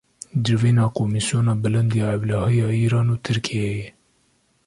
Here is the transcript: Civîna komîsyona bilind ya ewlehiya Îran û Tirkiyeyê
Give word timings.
Civîna 0.45 0.85
komîsyona 0.97 1.53
bilind 1.63 1.91
ya 2.01 2.07
ewlehiya 2.15 2.67
Îran 2.83 3.07
û 3.13 3.15
Tirkiyeyê 3.25 3.87